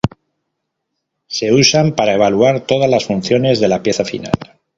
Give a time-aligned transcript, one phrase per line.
[1.27, 4.31] Se usan para evaluar todas las funciones de la pieza final.